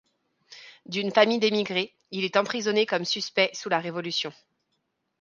[0.87, 4.33] D'une famille d'émigrés, il est emprisonné comme suspect sous la Révolution.